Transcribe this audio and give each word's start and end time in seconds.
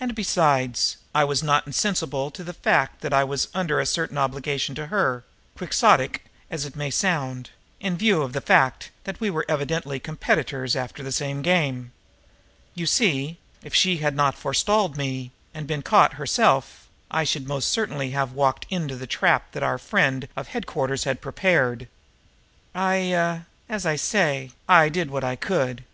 And, 0.00 0.16
besides, 0.16 0.96
I 1.14 1.22
was 1.22 1.44
not 1.44 1.64
insensible 1.64 2.28
to 2.32 2.42
the 2.42 2.52
fact 2.52 3.02
that 3.02 3.12
I 3.12 3.22
was 3.22 3.46
under 3.54 3.78
a 3.78 3.86
certain 3.86 4.18
obligation 4.18 4.74
to 4.74 4.86
her, 4.86 5.22
quixotic 5.56 6.24
as 6.50 6.64
it 6.64 6.74
may 6.74 6.90
sound, 6.90 7.50
in 7.78 7.96
view 7.96 8.22
of 8.22 8.32
the 8.32 8.40
fact 8.40 8.90
that 9.04 9.20
we 9.20 9.30
were 9.30 9.44
evidently 9.48 10.00
competitors 10.00 10.74
after 10.74 11.04
the 11.04 11.12
same 11.12 11.42
game. 11.42 11.92
You 12.74 12.84
see, 12.84 13.38
if 13.62 13.72
she 13.76 13.98
had 13.98 14.16
not 14.16 14.34
forestalled 14.34 14.96
me 14.96 15.30
and 15.54 15.68
been 15.68 15.82
caught 15.82 16.14
herself, 16.14 16.88
I 17.08 17.22
should 17.22 17.46
most 17.46 17.68
certainly 17.68 18.10
have 18.10 18.32
walked 18.32 18.66
into 18.70 18.96
the 18.96 19.06
trap 19.06 19.52
that 19.52 19.62
our 19.62 19.78
friend 19.78 20.26
of 20.34 20.48
headquarters 20.48 21.04
had 21.04 21.20
prepared. 21.20 21.86
I 22.74 23.12
er 23.12 23.46
as 23.68 23.86
I 23.86 23.94
say, 23.94 24.50
did 24.90 25.12
what 25.12 25.22
I 25.22 25.36
could. 25.36 25.84